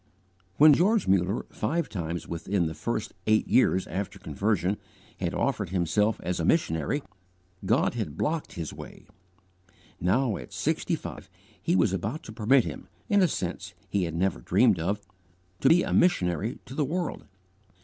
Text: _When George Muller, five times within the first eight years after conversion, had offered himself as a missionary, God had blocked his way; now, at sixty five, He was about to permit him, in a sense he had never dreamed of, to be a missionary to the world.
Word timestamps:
_When 0.57 0.73
George 0.73 1.07
Muller, 1.07 1.45
five 1.51 1.87
times 1.87 2.27
within 2.27 2.65
the 2.65 2.73
first 2.73 3.13
eight 3.27 3.47
years 3.47 3.85
after 3.85 4.17
conversion, 4.17 4.77
had 5.19 5.35
offered 5.35 5.69
himself 5.69 6.19
as 6.23 6.39
a 6.39 6.43
missionary, 6.43 7.03
God 7.67 7.93
had 7.93 8.17
blocked 8.17 8.53
his 8.53 8.73
way; 8.73 9.05
now, 9.99 10.37
at 10.37 10.53
sixty 10.53 10.95
five, 10.95 11.29
He 11.61 11.75
was 11.75 11.93
about 11.93 12.23
to 12.23 12.31
permit 12.31 12.63
him, 12.65 12.87
in 13.09 13.21
a 13.21 13.27
sense 13.27 13.75
he 13.89 14.05
had 14.05 14.15
never 14.15 14.41
dreamed 14.41 14.79
of, 14.79 15.01
to 15.59 15.69
be 15.69 15.83
a 15.83 15.93
missionary 15.93 16.57
to 16.65 16.73
the 16.73 16.83
world. 16.83 17.25